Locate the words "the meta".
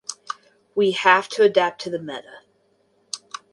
1.91-2.39